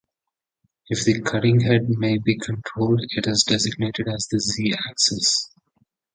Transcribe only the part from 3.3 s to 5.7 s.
designated as the Z-axis.